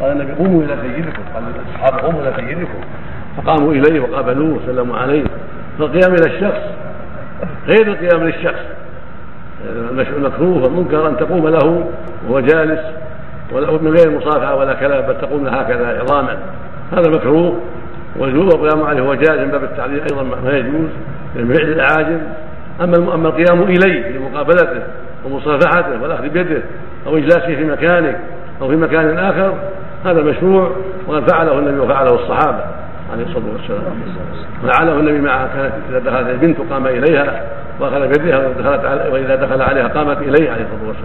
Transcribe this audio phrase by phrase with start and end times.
[0.00, 1.22] قال النبي قوموا إلى سيدكم.
[1.34, 2.80] قال الاصحاب قوموا إلى سيدكم.
[3.36, 5.24] فقاموا إليه وقابلوه وسلموا عليه.
[5.78, 6.62] فالقيام إلى الشخص
[7.66, 8.64] غير القيام للشخص.
[10.16, 11.86] المكروه والمنكر أن تقوم له
[12.28, 12.80] وهو جالس
[13.52, 16.38] من غير مصافحة ولا كلام بل تقوم له هكذا عظاما.
[16.92, 17.60] هذا مكروه
[18.16, 20.88] والجوع والقيام عليه هو جائز من باب التعليل أيضا ما يجوز
[21.36, 22.18] من فعل الاعاجم
[22.80, 24.82] اما أما القيام إليه لمقابلته
[25.24, 26.62] ومصافحته والأخذ بيده
[27.06, 28.18] أو إجلاسه في مكانه
[28.62, 29.54] أو في مكان آخر
[30.04, 30.70] هذا مشروع
[31.06, 32.64] وقد فعله النبي وفعله الصحابة
[33.12, 33.82] عليه الصلاة والسلام.
[34.66, 37.42] فعله النبي مع كانت إذا دخلت البنت قام إليها
[37.80, 38.48] وأخذ بيدها
[39.12, 41.04] وإذا دخل عليها قامت إليه عليه الصلاة والسلام.